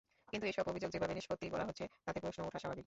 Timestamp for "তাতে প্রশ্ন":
2.05-2.39